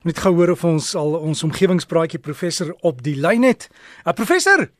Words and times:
Net 0.00 0.16
gehoor 0.24 0.54
of 0.54 0.62
ons 0.64 0.94
al 0.96 1.18
ons 1.18 1.42
omgewingspraatjie 1.44 2.22
professor 2.24 2.70
op 2.88 3.02
die 3.04 3.18
lyn 3.20 3.42
het. 3.44 3.66
uh, 4.06 4.14
Professor. 4.16 4.70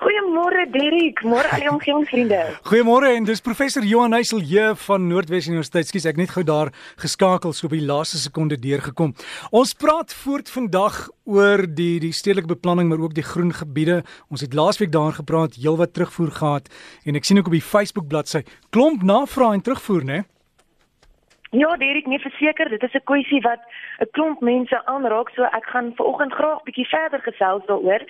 Goeiemôre 0.00 0.62
Derek, 0.72 1.20
môre 1.20 1.50
al 1.52 1.60
die 1.60 1.68
omgewingsvriende. 1.68 2.38
Goeiemôre 2.64 3.10
en 3.18 3.26
dis 3.28 3.44
professor 3.44 3.84
Johan 3.84 4.16
Heisel 4.16 4.40
hier 4.40 4.72
van 4.86 5.04
Noordwes 5.10 5.50
Universiteit. 5.50 5.90
Skus, 5.90 6.06
ek 6.08 6.16
net 6.16 6.32
gou 6.32 6.46
daar 6.48 6.70
geskakel 7.02 7.52
so 7.52 7.68
op 7.68 7.74
die 7.76 7.82
laaste 7.84 8.16
sekonde 8.22 8.56
deurgekom. 8.62 9.12
Ons 9.52 9.74
praat 9.76 10.16
voort 10.22 10.48
vandag 10.48 10.96
oor 11.28 11.66
die 11.68 11.98
die 12.00 12.14
stedelike 12.16 12.48
beplanning 12.54 12.88
maar 12.88 13.04
ook 13.04 13.18
die 13.18 13.26
groen 13.26 13.52
gebiede. 13.52 14.00
Ons 14.32 14.46
het 14.46 14.56
laasweek 14.56 14.94
daarin 14.96 15.18
gepraat, 15.18 15.60
heelwat 15.60 15.92
terugvoer 15.92 16.32
gehad 16.40 16.72
en 17.04 17.20
ek 17.20 17.28
sien 17.28 17.42
ook 17.42 17.52
op 17.52 17.58
die 17.58 17.64
Facebook 17.74 18.08
bladsy 18.08 18.46
klomp 18.72 19.04
navrae 19.04 19.60
en 19.60 19.66
terugvoer, 19.66 20.08
né? 20.08 20.22
Nee? 20.22 20.28
Ja, 21.50 21.76
Derek, 21.76 22.06
nee 22.06 22.18
verseker, 22.18 22.68
dit 22.68 22.82
is 22.82 22.92
'n 22.92 23.04
kwessie 23.04 23.40
wat 23.40 23.60
'n 23.98 24.10
klomp 24.10 24.40
mense 24.40 24.86
aanraak, 24.86 25.28
so 25.28 25.42
ek 25.42 25.64
gaan 25.64 25.92
vanoggend 25.94 26.32
graag 26.32 26.62
bietjie 26.62 26.88
verder 26.88 27.20
gesels 27.20 27.64
daaroor. 27.66 28.02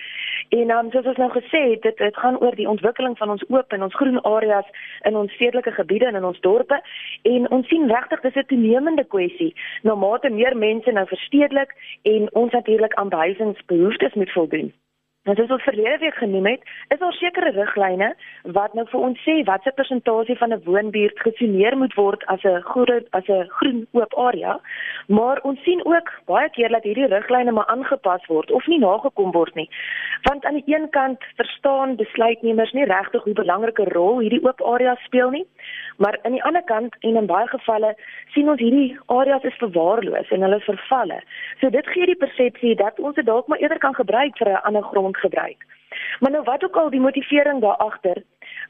En 0.49 0.67
dan 0.67 0.85
um, 0.85 0.91
soos 0.91 1.05
ons 1.05 1.17
nou 1.17 1.31
gesê 1.31 1.61
het, 1.69 1.81
dit 1.81 1.97
dit 1.97 2.17
gaan 2.17 2.39
oor 2.39 2.55
die 2.55 2.69
ontwikkeling 2.69 3.17
van 3.17 3.29
ons 3.29 3.43
oop 3.49 3.71
en 3.71 3.83
ons 3.83 3.95
groen 3.95 4.21
areas 4.21 4.65
in 5.01 5.15
ons 5.15 5.33
stedelike 5.33 5.71
gebiede 5.71 6.05
en 6.05 6.15
in 6.15 6.25
ons 6.25 6.39
dorpe. 6.39 6.81
En 7.21 7.51
ons 7.51 7.67
sien 7.67 7.91
regtig 7.91 8.19
dis 8.21 8.35
'n 8.35 8.45
toenemende 8.45 9.03
kwessie. 9.03 9.55
Na 9.83 9.95
mate 9.95 10.29
meer 10.29 10.57
mense 10.57 10.91
nou 10.91 11.07
verstedelik 11.07 11.75
en 12.01 12.33
ons 12.33 12.51
natuurlik 12.51 12.93
aan 12.93 13.09
behuisingsbehoeftes 13.09 14.13
moet 14.13 14.31
voldoen. 14.31 14.73
Nou 15.29 15.35
soos 15.37 15.51
ons 15.53 15.61
verlede 15.61 15.99
week 16.01 16.15
genoem 16.17 16.47
het, 16.49 16.63
is 16.89 16.97
daar 16.97 17.13
sekere 17.13 17.51
riglyne 17.53 18.07
wat 18.55 18.73
nou 18.73 18.87
vir 18.89 19.03
ons 19.07 19.19
sê 19.21 19.35
watse 19.45 19.69
persentasie 19.77 20.37
van 20.39 20.53
'n 20.55 20.63
woonbuurt 20.65 21.19
gesoneer 21.21 21.77
moet 21.77 21.93
word 21.93 22.25
as 22.33 22.41
'n 22.43 22.61
groot 22.71 23.05
as 23.11 23.29
'n 23.29 23.45
groen 23.57 23.85
oop 23.91 24.13
area. 24.17 24.59
Maar 25.07 25.39
ons 25.43 25.61
sien 25.63 25.85
ook 25.85 26.09
baie 26.25 26.49
keer 26.49 26.69
dat 26.69 26.83
hierdie 26.83 27.05
riglyne 27.05 27.51
maar 27.51 27.65
aangepas 27.65 28.25
word 28.25 28.51
of 28.51 28.67
nie 28.67 28.79
nagekom 28.79 29.31
word 29.31 29.55
nie. 29.55 29.69
Want 30.23 30.45
aan 30.45 30.53
die 30.53 30.75
een 30.75 30.89
kant 30.89 31.23
verstaan 31.35 31.95
besluitnemers 31.95 32.71
nie 32.71 32.85
regtig 32.85 33.23
hoe 33.23 33.33
belangrike 33.33 33.83
rol 33.83 34.19
hierdie 34.19 34.43
oop 34.43 34.61
areas 34.61 35.03
speel 35.03 35.29
nie. 35.29 35.45
Maar 35.97 36.19
aan 36.23 36.31
die 36.31 36.43
ander 36.43 36.63
kant 36.63 36.95
en 36.99 37.15
in 37.15 37.25
baie 37.25 37.47
gevalle 37.47 37.95
sien 38.33 38.49
ons 38.49 38.59
hierdie 38.59 38.97
areas 39.05 39.43
is 39.43 39.57
verwaarloos 39.57 40.29
en 40.29 40.41
hulle 40.41 40.59
vervalle. 40.59 41.21
So 41.59 41.69
dit 41.69 41.87
gee 41.87 42.05
die 42.05 42.15
persepsie 42.15 42.75
dat 42.75 42.99
ons 42.99 43.15
dit 43.15 43.25
dalk 43.25 43.47
maar 43.47 43.59
eerder 43.59 43.77
kan 43.77 43.95
gebruik 43.95 44.37
vir 44.37 44.49
'n 44.49 44.63
ander 44.63 44.83
grondgebruik. 45.19 45.65
Maar 46.19 46.31
nou 46.31 46.43
wat 46.43 46.63
ook 46.63 46.75
al 46.75 46.89
die 46.89 46.99
motivering 46.99 47.61
daar 47.61 47.75
agter, 47.75 48.23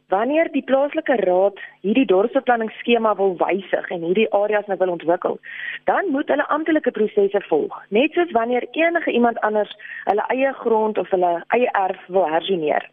wanneer 0.08 0.52
die 0.52 0.64
plaaslike 0.64 1.16
raad 1.16 1.59
hierdie 1.81 2.05
dorpsbeplanningsskema 2.05 3.16
wil 3.16 3.36
wysig 3.38 3.89
en 3.89 4.02
hierdie 4.02 4.31
areas 4.33 4.66
nou 4.66 4.77
wil 4.77 4.89
ontwikkel, 4.89 5.39
dan 5.83 6.05
moet 6.11 6.27
hulle 6.27 6.47
amptelike 6.47 6.92
prosesse 6.92 7.42
volg. 7.47 7.83
Net 7.89 8.14
soos 8.14 8.31
wanneer 8.31 8.67
enige 8.72 9.11
iemand 9.11 9.39
anders 9.39 9.75
hulle 10.03 10.25
eie 10.27 10.53
grond 10.53 10.97
of 10.97 11.09
hulle 11.09 11.44
eie 11.47 11.70
erf 11.72 12.08
wil 12.08 12.30
hersoneer. 12.30 12.89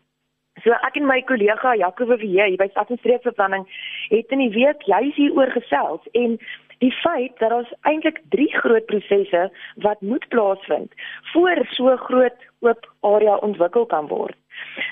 So 0.65 0.73
ek 0.73 0.97
en 0.97 1.07
my 1.07 1.21
kollega 1.29 1.75
Jaco 1.77 2.07
Verheer 2.09 2.49
hier 2.49 2.57
by 2.57 2.69
Stad 2.71 2.91
en 2.91 2.99
Streekbeplanning 2.99 3.67
het 4.09 4.31
in 4.35 4.39
die 4.39 4.55
week 4.55 4.83
juis 4.83 5.15
hieroor 5.15 5.51
gesels 5.51 6.01
en 6.12 6.39
die 6.79 6.93
feit 6.93 7.39
dat 7.39 7.53
ons 7.53 7.73
eintlik 7.89 8.21
drie 8.29 8.51
groot 8.57 8.85
prosesse 8.87 9.47
wat 9.85 10.01
moet 10.01 10.29
plaasvind 10.29 10.93
voor 11.33 11.62
so 11.71 11.97
groot 11.97 12.49
oop 12.61 12.91
area 13.01 13.37
ontwikkel 13.37 13.87
kan 13.87 14.09
word. 14.09 14.37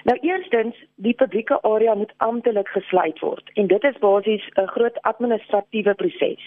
Nou 0.05 0.19
eerstens, 0.20 0.77
die 0.97 1.15
publieke 1.15 1.61
area 1.62 1.95
moet 1.95 2.12
amptelik 2.17 2.69
gesluit 2.69 3.20
word 3.20 3.51
en 3.61 3.67
dit 3.67 3.85
is 3.85 4.01
basies 4.01 4.48
'n 4.57 4.73
groot 4.77 4.98
administratiewe 5.03 5.95
proses. 5.95 6.45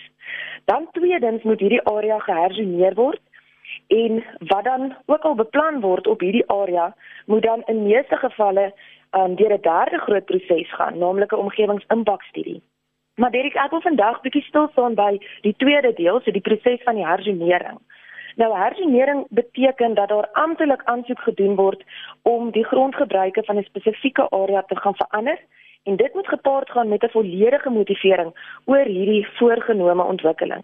Dan 0.65 0.87
tweedens 0.91 1.43
moet 1.43 1.59
hierdie 1.59 1.85
area 1.85 2.19
gehersoneer 2.19 2.93
word 2.93 3.21
en 3.87 4.23
wat 4.39 4.63
dan 4.63 4.95
ook 5.05 5.23
al 5.23 5.35
beplan 5.35 5.79
word 5.79 6.07
op 6.07 6.19
hierdie 6.19 6.47
area 6.49 6.95
moet 7.25 7.43
dan 7.43 7.63
in 7.65 7.83
meeste 7.83 8.15
gevalle 8.15 8.73
um, 9.17 9.35
deur 9.35 9.53
'n 9.53 9.61
derde 9.61 9.97
groot 9.97 10.25
proses 10.25 10.73
gaan, 10.73 10.97
naamlik 10.97 11.31
'n 11.31 11.43
omgewingsimpakstudie. 11.45 12.61
Maar 13.17 13.31
Derek, 13.31 13.55
ek 13.55 13.71
wil 13.73 13.81
vandag 13.81 14.21
bietjie 14.21 14.43
stil 14.45 14.67
staan 14.71 14.93
by 14.93 15.17
die 15.41 15.55
tweede 15.57 15.93
deel, 15.93 16.19
so 16.21 16.31
die 16.31 16.41
proses 16.41 16.83
van 16.83 16.95
die 16.95 17.05
herzonering. 17.05 17.79
Nou 18.37 18.51
herzonering 18.53 19.25
beteken 19.29 19.93
dat 19.93 20.09
daar 20.09 20.29
amptelik 20.31 20.81
aansoek 20.83 21.19
gedoen 21.19 21.55
word 21.55 21.81
om 22.21 22.51
die 22.51 22.65
grondgebruike 22.65 23.43
van 23.43 23.57
'n 23.57 23.63
spesifieke 23.63 24.29
area 24.29 24.61
te 24.61 24.75
gaan 24.75 24.95
verander 24.95 25.39
en 25.83 25.95
dit 25.95 26.13
moet 26.13 26.27
gepaard 26.27 26.69
gaan 26.69 26.87
met 26.87 27.03
'n 27.03 27.09
volledige 27.09 27.69
motivering 27.69 28.31
oor 28.65 28.85
hierdie 28.85 29.27
voorgenome 29.37 30.03
ontwikkeling. 30.03 30.63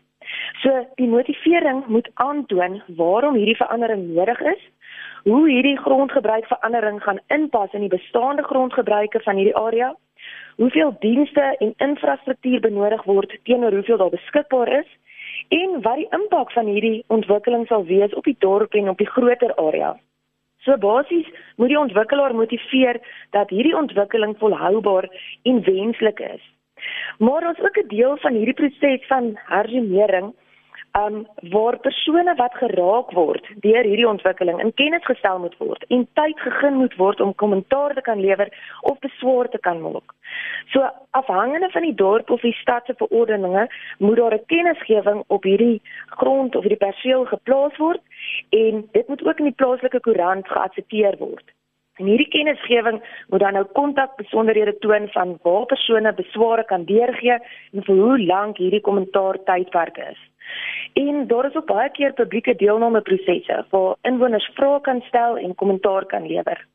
So 0.61 0.87
die 0.95 1.07
motivering 1.07 1.85
moet 1.87 2.09
aantoon 2.13 2.81
waarom 2.87 3.35
hierdie 3.35 3.61
verandering 3.63 4.13
nodig 4.13 4.39
is 4.39 4.61
hoe 5.23 5.49
hierdie 5.49 5.77
grondgebruikverandering 5.77 7.03
gaan 7.03 7.19
inpas 7.27 7.71
in 7.73 7.85
die 7.85 7.93
bestaande 7.95 8.43
grondgebruike 8.43 9.21
van 9.23 9.35
hierdie 9.39 9.55
area, 9.55 9.93
hoeveel 10.55 10.95
dienste 10.99 11.55
en 11.59 11.73
infrastruktuur 11.77 12.59
benodig 12.59 13.03
word 13.03 13.37
teenoor 13.43 13.71
hoeveel 13.71 13.97
daar 13.97 14.15
beskikbaar 14.15 14.71
is 14.79 14.89
en 15.49 15.81
wat 15.81 15.95
die 15.95 16.09
impak 16.11 16.51
van 16.51 16.67
hierdie 16.67 17.03
ontwikkeling 17.07 17.67
sal 17.67 17.85
wees 17.85 18.13
op 18.13 18.27
die 18.27 18.35
dorp 18.39 18.73
en 18.73 18.89
op 18.89 18.97
die 18.97 19.09
groter 19.09 19.55
area. 19.55 19.95
So 20.63 20.77
basies 20.77 21.27
moet 21.55 21.71
die 21.73 21.79
ontwikkelaar 21.79 22.35
motiveer 22.35 22.99
dat 23.35 23.49
hierdie 23.49 23.75
ontwikkeling 23.77 24.37
volhoubaar 24.39 25.09
en 25.43 25.63
wenslik 25.63 26.19
is. 26.19 26.43
Maar 27.19 27.47
ons 27.47 27.59
ook 27.59 27.77
'n 27.77 27.87
deel 27.87 28.17
van 28.17 28.33
hierdie 28.33 28.59
proses 28.59 29.07
van 29.07 29.33
herzonering 29.35 30.33
um 30.97 31.27
waar 31.51 31.77
persone 31.79 32.35
wat 32.35 32.53
geraak 32.61 33.11
word 33.17 33.47
deur 33.65 33.83
hierdie 33.83 34.07
ontwikkeling 34.07 34.59
in 34.61 34.73
kennis 34.81 35.05
gestel 35.05 35.39
moet 35.39 35.55
word 35.57 35.85
en 35.89 36.07
tyd 36.19 36.39
gegee 36.45 36.71
moet 36.75 36.95
word 37.01 37.21
om 37.21 37.35
kommentaar 37.43 37.93
te 37.93 38.01
kan 38.01 38.21
lewer 38.21 38.51
of 38.81 38.99
beswaar 38.99 39.49
te 39.49 39.57
kan 39.57 39.81
maak. 39.81 40.13
So 40.73 40.89
afhangende 41.11 41.69
van 41.71 41.81
die 41.81 41.95
dorp 41.95 42.29
of 42.29 42.41
die 42.41 42.55
stad 42.61 42.85
se 42.85 42.93
verordeninge 42.97 43.67
moet 43.97 44.17
daar 44.17 44.33
'n 44.33 44.45
kennisgewing 44.45 45.23
op 45.27 45.43
hierdie 45.43 45.81
grond 46.05 46.55
of 46.55 46.63
hierdie 46.63 46.85
perseel 46.87 47.25
geplaas 47.25 47.77
word 47.77 48.01
en 48.49 48.87
dit 48.91 49.07
moet 49.07 49.25
ook 49.25 49.39
in 49.39 49.51
die 49.51 49.59
plaaslike 49.61 49.99
koerant 49.99 50.47
geaksepteer 50.47 51.17
word. 51.17 51.47
En 52.01 52.05
hierdie 52.05 52.29
kennisgewing 52.33 53.03
moet 53.29 53.39
dan 53.39 53.53
nou 53.53 53.65
kontak 53.77 54.15
besonderhede 54.17 54.77
toon 54.77 55.07
van 55.13 55.37
waar 55.41 55.65
persone 55.65 56.13
besware 56.13 56.63
kan 56.65 56.85
deurgee 56.89 57.37
en 57.71 57.83
vir 57.83 57.95
hoe 57.95 58.25
lank 58.25 58.57
hierdie 58.57 58.81
kommentaar 58.81 59.37
tydperk 59.45 59.97
is. 59.97 60.21
En 60.93 61.27
daar 61.27 61.45
is 61.45 61.55
ook 61.55 61.65
baie 61.65 61.89
keer 61.89 62.13
publieke 62.13 62.55
deelname 62.55 63.01
prosesse 63.01 63.65
waar 63.69 63.95
inwoners 64.01 64.51
vrae 64.53 64.81
kan 64.81 65.01
stel 65.07 65.37
en 65.37 65.55
kommentaar 65.55 66.05
kan 66.05 66.27
lewer. 66.27 66.67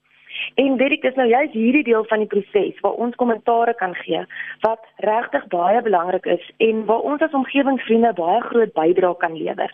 En 0.54 0.76
dit 0.76 1.04
is 1.04 1.14
nou 1.14 1.28
juist 1.28 1.52
hierdie 1.52 1.84
deel 1.84 2.04
van 2.04 2.18
die 2.18 2.26
proses 2.26 2.80
waar 2.80 2.92
ons 2.92 3.16
kommentaare 3.16 3.74
kan 3.74 3.94
gee 3.94 4.24
wat 4.60 4.86
regtig 4.96 5.46
baie 5.54 5.82
belangrik 5.82 6.26
is 6.26 6.50
en 6.56 6.84
waar 6.84 7.06
ons 7.10 7.22
as 7.22 7.36
omgewingsvriende 7.40 8.12
baie 8.18 8.40
groot 8.40 8.72
bydrae 8.72 9.16
kan 9.16 9.36
lewer. 9.36 9.72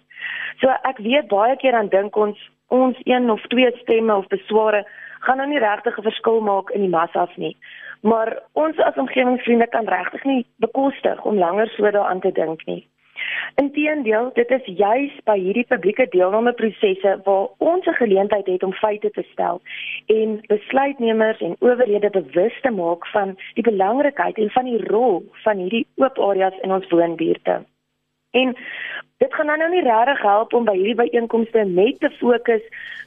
So 0.61 0.73
ek 0.91 1.01
weet 1.07 1.29
baie 1.29 1.57
keer 1.57 1.77
dan 1.79 1.89
dink 1.89 2.17
ons 2.17 2.51
ons 2.69 2.99
een 3.05 3.31
of 3.31 3.43
twee 3.53 3.71
stemme 3.83 4.17
of 4.17 4.29
besware 4.33 4.85
gaan 5.27 5.37
nou 5.41 5.49
nie 5.49 5.63
regtig 5.63 5.99
'n 5.99 6.09
verskil 6.09 6.41
maak 6.41 6.71
in 6.71 6.81
die 6.81 6.95
massas 6.97 7.37
nie. 7.37 7.57
Maar 8.01 8.43
ons 8.53 8.79
as 8.79 8.97
omgewingsvriende 8.97 9.67
kan 9.67 9.87
regtig 9.89 10.25
nie 10.25 10.47
bekostig 10.59 11.25
om 11.25 11.39
langer 11.39 11.69
so 11.69 11.91
daaraan 11.91 12.21
te 12.21 12.33
dink 12.33 12.67
nie. 12.67 12.87
Inteendeel, 13.55 14.31
dit 14.35 14.51
is 14.51 14.71
juis 14.77 15.13
by 15.25 15.39
hierdie 15.39 15.67
publieke 15.67 16.07
deelnameprosesse 16.11 17.21
waar 17.25 17.47
ons 17.59 17.87
'n 17.87 18.01
geleentheid 18.01 18.47
het 18.47 18.63
om 18.63 18.73
feite 18.73 19.11
te 19.11 19.25
stel 19.33 19.61
en 20.07 20.41
besluitnemers 20.47 21.41
en 21.41 21.57
owerhede 21.59 22.11
bewus 22.11 22.61
te 22.61 22.71
maak 22.71 23.07
van 23.07 23.37
die 23.55 23.63
belangrikheid 23.63 24.39
en 24.39 24.51
van 24.51 24.65
die 24.65 24.85
rol 24.87 25.23
van 25.45 25.57
hierdie 25.59 25.87
oop 25.97 26.19
areas 26.19 26.59
in 26.63 26.73
ons 26.73 26.89
woonbuurte. 26.89 27.63
En 28.35 28.57
dit 29.23 29.35
gaan 29.35 29.47
nou 29.47 29.71
nie 29.71 29.83
regtig 29.83 30.23
help 30.23 30.55
om 30.59 30.65
by 30.67 30.75
hierdie 30.75 30.99
byeenkomste 30.99 31.63
net 31.71 32.01
te 32.03 32.11
fokus 32.19 32.65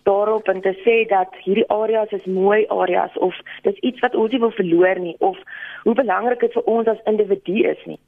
daarop 0.07 0.47
en 0.47 0.61
te 0.63 0.71
sê 0.85 0.95
dat 1.11 1.35
hierdie 1.43 1.67
areas 1.73 2.13
is 2.15 2.25
mooi 2.25 2.61
areas 2.71 3.17
of 3.27 3.35
dis 3.67 3.79
iets 3.89 3.99
wat 4.05 4.15
ons 4.15 4.31
nie 4.31 4.39
wil 4.39 4.53
verloor 4.55 5.01
nie 5.03 5.15
of 5.29 5.41
hoe 5.83 5.95
belangrik 5.99 6.39
dit 6.45 6.55
vir 6.55 6.69
ons 6.75 6.87
as 6.87 7.03
individu 7.11 7.57
is 7.73 7.83
nie. 7.91 7.99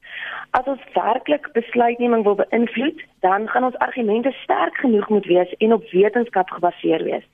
As 0.55 0.71
ons 0.71 0.87
werklik 0.95 1.51
besluitneming 1.57 2.23
wil 2.23 2.39
beïnvloed, 2.39 3.03
dan 3.25 3.49
gaan 3.51 3.67
ons 3.67 3.77
argumente 3.83 4.31
sterk 4.43 4.79
genoeg 4.85 5.09
moet 5.09 5.27
wees 5.33 5.51
en 5.59 5.75
op 5.75 5.91
wetenskap 5.91 6.55
gebaseer 6.55 7.03
wees. 7.03 7.27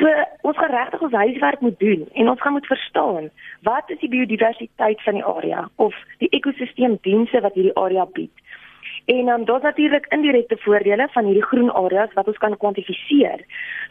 So 0.00 0.08
ons 0.48 0.56
gaan 0.56 0.72
regtig 0.72 1.04
ons 1.04 1.20
huiswerk 1.20 1.60
moet 1.60 1.78
doen 1.84 2.08
en 2.14 2.32
ons 2.32 2.40
gaan 2.40 2.56
moet 2.56 2.72
verstaan 2.72 3.30
wat 3.68 3.92
is 3.92 4.00
die 4.00 4.12
biodiversiteit 4.16 5.04
van 5.04 5.20
die 5.20 5.28
area 5.36 5.68
of 5.76 6.04
die 6.24 6.32
ekosisteemdienste 6.40 7.44
wat 7.44 7.60
hierdie 7.60 7.76
area 7.76 8.08
bied 8.16 8.32
En 9.08 9.24
dan 9.24 9.38
um, 9.40 9.44
daar's 9.44 9.62
natuurlik 9.62 10.06
indirekte 10.08 10.56
voordele 10.56 11.08
van 11.10 11.24
hierdie 11.24 11.44
groen 11.44 11.70
areas 11.72 12.12
wat 12.12 12.26
ons 12.26 12.36
kan 12.36 12.56
kwantifiseer, 12.56 13.40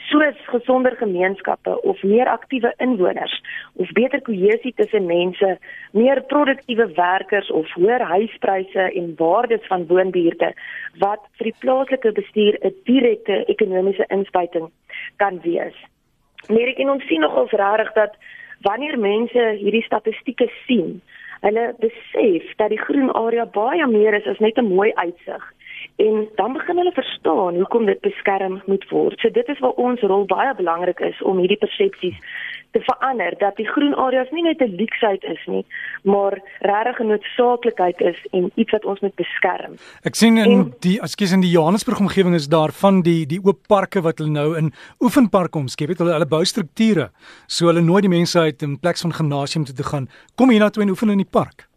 soos 0.09 0.43
gesonder 0.45 0.93
gemeenskappe 0.95 1.81
of 1.81 2.03
meer 2.03 2.29
aktiewe 2.29 2.73
inwoners 2.77 3.41
of 3.73 3.91
beter 3.91 4.21
kohesie 4.21 4.73
tussen 4.75 5.05
mense, 5.05 5.57
meer 5.91 6.21
produktiewe 6.21 6.87
werkers 6.93 7.49
of 7.51 7.73
hoër 7.73 8.05
huispryse 8.11 8.85
en 9.01 9.13
waardes 9.17 9.65
van 9.67 9.87
woonbuurte 9.89 10.53
wat 11.01 11.25
vir 11.39 11.49
die 11.49 11.57
plaaslike 11.65 12.11
bestuur 12.21 12.59
'n 12.61 12.75
direkte 12.83 13.43
ekonomiese 13.45 14.05
inspuiting 14.07 14.69
kan 15.15 15.41
wees. 15.41 15.77
Maar 16.47 16.69
ek 16.69 16.77
en 16.77 16.89
ons 16.89 17.07
sien 17.07 17.21
nogals 17.21 17.51
regtig 17.51 17.93
dat 17.93 18.13
wanneer 18.61 18.99
mense 18.99 19.57
hierdie 19.57 19.83
statistieke 19.89 20.51
sien, 20.65 21.01
hulle 21.41 21.75
besef 21.79 22.55
dat 22.55 22.69
die 22.69 22.81
groen 22.81 23.11
area 23.11 23.45
baie 23.45 23.87
meer 23.87 24.13
is 24.13 24.27
as 24.27 24.39
net 24.39 24.57
'n 24.57 24.73
mooi 24.73 24.91
uitsig 24.93 25.43
en 25.97 26.29
dan 26.35 26.53
begin 26.53 26.77
hulle 26.77 26.91
verstaan 26.91 27.55
hoekom 27.55 27.85
dit 27.85 28.01
beskerm 28.01 28.61
moet 28.65 28.85
word. 28.89 29.19
So 29.19 29.29
dit 29.33 29.47
is 29.47 29.59
waar 29.59 29.79
ons 29.81 30.01
rol 30.01 30.25
baie 30.29 30.53
belangrik 30.55 30.99
is 30.99 31.21
om 31.21 31.39
hierdie 31.41 31.57
persepsies 31.57 32.19
te 32.75 32.81
verander 32.85 33.33
dat 33.39 33.55
die 33.57 33.65
groen 33.65 33.95
areas 33.95 34.29
nie 34.31 34.43
net 34.43 34.61
'n 34.61 34.75
luksheid 34.75 35.23
is 35.23 35.45
nie, 35.45 35.65
maar 36.03 36.37
regtig 36.59 36.99
'n 36.99 37.07
noodsaaklikheid 37.07 38.01
is 38.01 38.19
en 38.31 38.51
iets 38.55 38.71
wat 38.71 38.85
ons 38.85 38.99
moet 38.99 39.15
beskerm. 39.15 39.73
Ek 40.03 40.15
sien 40.15 40.37
in 40.37 40.51
en, 40.51 40.73
die 40.79 40.99
ekskuus 41.01 41.31
in 41.31 41.41
die 41.41 41.51
Johannesburg 41.51 41.99
omgewing 41.99 42.35
is 42.35 42.47
daar 42.47 42.71
van 42.71 43.01
die 43.01 43.25
die 43.25 43.39
oop 43.43 43.67
parke 43.67 44.01
wat 44.01 44.17
hulle 44.17 44.31
nou 44.31 44.57
in 44.57 44.73
oefenparke 44.99 45.57
omskep 45.57 45.87
het. 45.89 45.97
Hulle 45.97 46.11
hulle 46.11 46.25
bou 46.25 46.45
strukture 46.45 47.09
so 47.47 47.65
hulle 47.65 47.81
nooi 47.81 48.01
die 48.01 48.15
mense 48.17 48.39
uit 48.39 48.61
in 48.61 48.79
plek 48.79 48.97
van 48.97 49.13
gimnasium 49.13 49.65
toe 49.65 49.75
te 49.75 49.83
gaan. 49.83 50.09
Kom 50.35 50.49
hier 50.49 50.59
na 50.59 50.69
toe 50.69 50.83
en 50.83 50.89
oefen 50.89 51.09
in 51.09 51.17
die 51.17 51.31
park. 51.31 51.67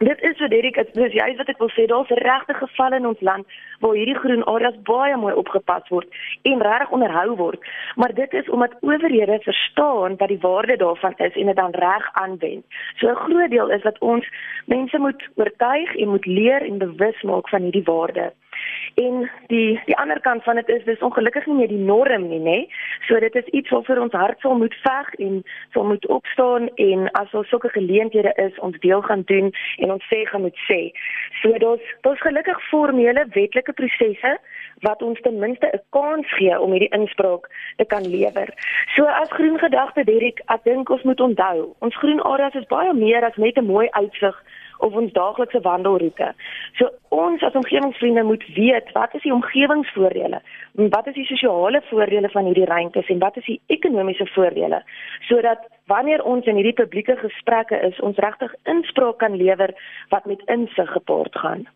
Dit 0.00 0.22
is 0.22 0.38
wat 0.38 0.50
Derek, 0.50 0.74
dit 0.74 0.96
is 0.96 1.12
juist 1.12 1.36
wat 1.36 1.48
ek 1.52 1.58
wil 1.60 1.68
sê, 1.74 1.82
daar's 1.84 2.12
regte 2.24 2.54
gevalle 2.56 2.96
in 2.96 3.06
ons 3.10 3.20
land 3.20 3.56
waar 3.84 3.98
hierdie 3.98 4.16
groen 4.16 4.46
areas 4.48 4.78
baie 4.88 5.16
mooi 5.20 5.34
opgepas 5.36 5.90
word 5.92 6.08
en 6.48 6.62
regtig 6.64 6.94
onderhou 6.96 7.34
word. 7.36 7.68
Maar 8.00 8.14
dit 8.16 8.32
is 8.40 8.48
omdat 8.48 8.78
owerhede 8.80 9.36
verstaan 9.44 10.16
wat 10.22 10.32
die 10.32 10.40
waarde 10.40 10.78
daarvan 10.80 11.18
is 11.26 11.36
en 11.36 11.52
dit 11.52 11.60
dan 11.60 11.76
reg 11.84 12.08
aanwend. 12.22 12.64
So 12.96 13.10
'n 13.10 13.22
groot 13.26 13.50
deel 13.50 13.70
is 13.76 13.82
dat 13.82 14.00
ons 14.00 14.24
mense 14.64 14.98
moet 14.98 15.28
oortuig 15.36 15.96
en 15.96 16.08
moet 16.08 16.26
leer 16.26 16.62
en 16.62 16.78
bewus 16.78 17.22
maak 17.22 17.48
van 17.48 17.62
hierdie 17.68 17.88
waarde. 17.92 18.32
En 18.94 19.30
die 19.46 19.80
die 19.84 19.96
ander 19.96 20.20
kant 20.20 20.42
van 20.42 20.54
dit 20.54 20.68
is 20.68 20.84
dis 20.84 21.02
ongelukkig 21.02 21.46
nie 21.46 21.54
meer 21.54 21.68
die 21.68 21.84
norm 21.90 22.28
nie, 22.28 22.40
nê? 22.40 22.58
So 23.08 23.18
dit 23.18 23.34
is 23.34 23.46
iets 23.46 23.70
waarvoor 23.70 23.98
ons 24.06 24.12
hart 24.12 24.40
sal 24.40 24.56
moet 24.58 24.74
veg 24.82 25.14
en 25.26 25.42
sal 25.72 25.84
moet 25.84 26.06
opstaan 26.06 26.68
en 26.74 27.10
as 27.20 27.30
daar 27.30 27.44
sulke 27.44 27.68
geleenthede 27.68 28.32
is, 28.36 28.58
ons 28.58 28.78
deel 28.78 29.02
gaan 29.02 29.22
doen 29.26 29.52
en 29.78 29.92
ons 29.92 30.08
sê 30.12 30.24
gaan 30.26 30.42
moet 30.46 30.58
sê. 30.68 30.80
So 31.42 31.52
daar's 31.58 31.94
daar's 32.00 32.20
gelukkig 32.20 32.62
formele 32.68 33.26
wetlike 33.32 33.72
prosesse 33.72 34.38
wat 34.80 35.02
ons 35.02 35.20
ten 35.20 35.38
minste 35.38 35.66
'n 35.72 35.82
kans 35.90 36.26
gee 36.36 36.60
om 36.60 36.70
hierdie 36.70 36.94
inspraak 36.98 37.48
te 37.76 37.84
kan 37.84 38.10
lewer. 38.10 38.48
So 38.96 39.04
as 39.04 39.30
groen 39.30 39.58
gedagte 39.58 40.04
Derek, 40.04 40.42
ek 40.46 40.64
dink 40.64 40.90
ons 40.90 41.02
moet 41.02 41.20
onthou, 41.20 41.74
ons 41.78 41.96
groen 41.96 42.22
areas 42.22 42.54
is 42.54 42.66
baie 42.66 42.92
meer 42.94 43.24
as 43.24 43.36
net 43.36 43.56
'n 43.58 43.64
mooi 43.64 43.88
uitsig 43.90 44.42
of 44.80 44.94
ons 44.94 45.12
daaglikse 45.12 45.60
wandelroete. 45.64 46.32
So 46.78 46.90
ons 47.08 47.42
as 47.46 47.56
omgewingsvriende 47.58 48.22
moet 48.26 48.44
weet 48.56 48.92
wat 48.96 49.14
is 49.14 49.22
die 49.26 49.34
omgewingsvoordele? 49.34 50.40
Wat 50.94 51.06
is 51.06 51.14
die 51.14 51.26
sosiale 51.28 51.82
voordele 51.90 52.30
van 52.32 52.48
hierdie 52.48 52.68
ruimtes 52.70 53.08
en 53.08 53.18
wat 53.18 53.36
is 53.36 53.48
die 53.48 53.60
ekonomiese 53.66 54.26
voordele? 54.34 54.82
Sodat 55.28 55.66
wanneer 55.90 56.24
ons 56.24 56.46
in 56.46 56.60
hierdie 56.60 56.76
publieke 56.82 57.16
gesprekke 57.20 57.80
is, 57.90 58.00
ons 58.00 58.18
regtig 58.22 58.54
inspraak 58.64 59.18
kan 59.18 59.36
lewer 59.36 59.74
wat 60.14 60.26
met 60.30 60.42
insig 60.46 60.90
gepaard 60.96 61.36
gaan. 61.44 61.68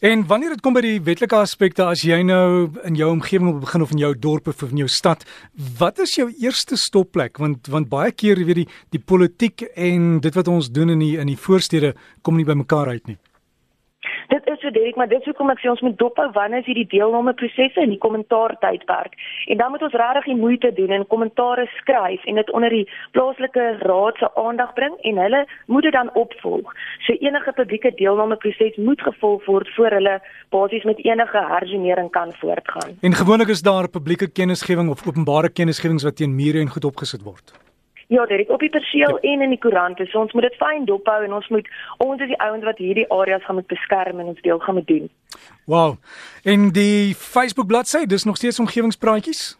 En 0.00 0.26
wanneer 0.26 0.54
dit 0.54 0.60
kom 0.62 0.76
by 0.76 0.82
die 0.84 1.00
wetlike 1.02 1.36
aspekte 1.36 1.84
as 1.84 2.04
jy 2.06 2.20
nou 2.26 2.68
in 2.86 2.98
jou 2.98 3.10
omgewing 3.10 3.60
begin 3.60 3.82
of 3.82 3.94
in 3.94 4.02
jou 4.02 4.12
dorp 4.14 4.48
of 4.48 4.62
in 4.70 4.84
jou 4.84 4.88
stad, 4.88 5.24
wat 5.78 5.98
is 5.98 6.14
jou 6.14 6.28
eerste 6.38 6.78
stopplek 6.78 7.38
want 7.42 7.66
want 7.72 7.90
baie 7.90 8.12
keer 8.12 8.38
weet 8.44 8.62
die 8.62 8.68
die 8.94 9.02
politiek 9.02 9.66
en 9.74 10.20
dit 10.20 10.34
wat 10.38 10.48
ons 10.48 10.70
doen 10.70 10.94
in 10.94 11.02
die 11.02 11.16
in 11.18 11.26
die 11.26 11.40
voorstede 11.48 11.94
kom 12.22 12.38
nie 12.38 12.46
by 12.46 12.54
mekaar 12.54 12.94
uit 12.94 13.06
nie. 13.10 13.18
Dit 14.28 14.44
is 14.44 14.60
so 14.60 14.70
Derek, 14.70 14.96
maar 14.96 15.08
dit 15.08 15.20
is 15.20 15.24
hoekom 15.24 15.48
ek 15.48 15.60
sê 15.62 15.70
ons 15.72 15.80
moet 15.80 15.94
dophou 15.96 16.26
wanneer 16.34 16.60
is 16.60 16.66
hierdie 16.68 16.88
deelname 16.92 17.32
prosesse 17.40 17.80
in 17.80 17.94
die 17.94 18.00
kommentaar 18.02 18.52
tydperk. 18.60 19.14
En 19.48 19.56
dan 19.56 19.70
moet 19.72 19.84
ons 19.86 19.94
regtig 19.96 20.26
die 20.28 20.36
moeite 20.36 20.68
doen 20.76 20.90
en 20.92 21.06
kommentare 21.08 21.64
skryf 21.78 22.26
en 22.28 22.36
dit 22.36 22.50
onder 22.52 22.74
die 22.76 22.84
plaaslike 23.16 23.64
raad 23.88 24.20
se 24.20 24.28
aandag 24.42 24.74
bring 24.76 24.98
en 25.10 25.20
hulle 25.24 25.40
moet 25.72 25.88
dit 25.88 25.96
dan 25.96 26.10
opvolg. 26.22 26.74
So 27.06 27.16
enige 27.16 27.54
publieke 27.56 27.94
deelname 28.00 28.36
proses 28.42 28.76
moet 28.76 29.00
gevolg 29.06 29.46
word 29.48 29.70
voor 29.76 29.96
hulle 29.96 30.18
basies 30.52 30.84
met 30.84 31.00
enige 31.04 31.44
hersonering 31.54 32.10
kan 32.12 32.34
voortgaan. 32.42 32.98
En 33.00 33.16
gewoonlik 33.22 33.54
is 33.56 33.64
daar 33.64 33.88
publieke 33.88 34.28
kennisgewing 34.28 34.92
of 34.92 35.06
openbare 35.08 35.48
kennisgewings 35.48 36.04
wat 36.04 36.20
teen 36.20 36.36
mure 36.36 36.60
en 36.60 36.68
goed 36.76 36.84
opgesit 36.84 37.24
word. 37.24 37.56
Ja, 38.08 38.26
dit 38.26 38.48
op 38.48 38.60
die 38.60 38.70
perseel 38.70 39.18
ja. 39.22 39.32
en 39.32 39.42
in 39.42 39.50
die 39.52 39.58
koerante. 39.58 40.06
So 40.06 40.18
ons 40.18 40.32
moet 40.32 40.42
dit 40.48 40.56
fyn 40.56 40.84
dophou 40.88 41.24
en 41.24 41.32
ons 41.32 41.48
moet 41.48 41.68
ons 41.98 42.20
is 42.20 42.26
die 42.30 42.40
ouens 42.40 42.64
wat 42.64 42.78
hierdie 42.80 43.10
areas 43.12 43.44
gaan 43.44 43.54
moet 43.60 43.66
beskerm 43.68 44.20
en 44.20 44.26
ons 44.32 44.40
deel 44.40 44.58
gaan 44.58 44.74
moet 44.74 44.86
doen. 44.86 45.10
Wow. 45.66 45.96
En 46.44 46.72
die 46.72 47.14
Facebook 47.14 47.66
bladsy, 47.66 48.06
dis 48.06 48.24
nog 48.24 48.36
steeds 48.36 48.60
omgewingspraatjies? 48.64 49.58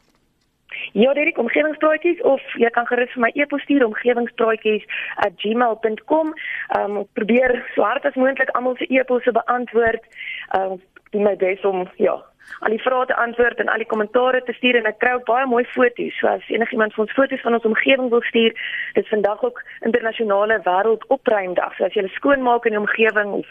Ja, 0.92 1.12
dit 1.12 1.26
is 1.26 1.36
omgewingspraatjies 1.36 2.22
of 2.22 2.40
jy 2.56 2.70
kan 2.72 2.86
gerus 2.88 3.12
vir 3.12 3.20
my 3.26 3.30
e-pos 3.34 3.62
stuur 3.62 3.86
omgewingspraatjies@gmail.com. 3.86 6.34
Ehm 6.68 6.96
um, 6.96 7.06
probeer 7.12 7.70
so 7.74 7.82
hard 7.82 8.04
as 8.04 8.14
moontlik 8.14 8.50
almal 8.50 8.76
se 8.76 8.86
e-posse 8.88 9.32
beantwoord. 9.32 10.04
Ehm 10.48 10.72
um, 10.72 10.82
doen 11.10 11.22
my 11.22 11.36
bes 11.36 11.64
om 11.64 11.90
ja, 11.96 12.24
al 12.60 12.74
die 12.74 12.82
vrae 12.82 13.06
te 13.06 13.16
antwoord 13.16 13.58
en 13.62 13.68
al 13.72 13.82
die 13.82 13.90
kommentare 13.92 14.42
te 14.46 14.52
stuur 14.52 14.80
en 14.80 14.88
ek 14.90 14.98
kry 15.02 15.14
ook 15.16 15.26
baie 15.28 15.46
mooi 15.46 15.64
foto's. 15.74 16.14
So 16.20 16.30
as 16.32 16.46
enigiemand 16.52 16.94
vir 16.96 17.04
ons 17.06 17.16
foto's 17.16 17.44
van 17.46 17.58
ons 17.58 17.68
omgewing 17.70 18.10
wil 18.10 18.24
stuur, 18.28 18.54
dis 18.98 19.12
vandag 19.12 19.42
ook 19.44 19.62
internasionale 19.86 20.60
wêreldopruimdag. 20.66 21.76
So 21.78 21.88
as 21.88 21.96
jy 21.96 22.06
skoonmaak 22.16 22.66
in 22.66 22.76
die 22.76 22.82
omgewing 22.82 23.34
of 23.42 23.46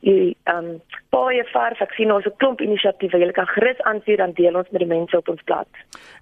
jy 0.00 0.34
ehm 0.44 0.74
um, 0.74 0.80
baie 1.12 1.42
verf, 1.52 1.80
ek 1.84 1.92
sien 1.92 2.12
ons 2.12 2.24
'n 2.24 2.32
klomp 2.40 2.60
inisiatiewe. 2.64 3.18
Jy 3.20 3.32
kan 3.36 3.46
gerus 3.46 3.80
aanstuur 3.84 4.16
dan 4.16 4.32
deel 4.32 4.56
ons 4.56 4.70
met 4.72 4.80
die 4.80 4.88
mense 4.88 5.16
op 5.16 5.28
ons 5.28 5.42
blad. 5.44 5.68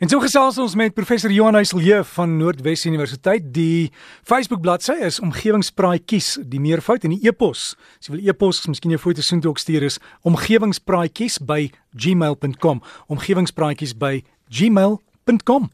En 0.01 0.09
so 0.09 0.19
gesels 0.19 0.59
ons 0.59 0.75
met 0.75 0.95
professor 0.95 1.31
Johan 1.31 1.55
Heiselje 1.55 2.05
van 2.05 2.37
Noordwes 2.37 2.87
Universiteit. 2.87 3.55
Die 3.55 3.91
Facebook 4.25 4.61
bladsy 4.61 4.93
is 4.93 5.21
omgewingspraatjies, 5.21 6.41
die 6.43 6.61
meervoud 6.61 7.05
en 7.05 7.11
die 7.11 7.29
e-pos. 7.29 7.77
As 8.01 8.09
jy 8.09 8.17
wil 8.17 8.29
e-pos, 8.29 8.67
miskien 8.67 8.91
jou 8.91 9.01
foto's 9.01 9.27
soontoe 9.27 9.51
ook 9.51 9.59
stuur 9.59 9.83
is 9.83 10.01
omgewingspraatjies 10.25 11.39
by 11.47 11.71
gmail.com 12.21 12.81
omgewingspraatjies 13.09 13.97
by 13.97 14.25
gmail.com 14.51 15.71